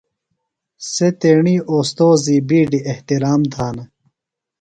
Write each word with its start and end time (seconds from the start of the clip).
سےۡ 0.91 1.13
تیݨی 1.19 1.55
اوستوذی 1.71 2.37
بِیڈیۡ 2.47 2.85
احترام 2.91 3.41
تھانہ۔ 3.53 3.83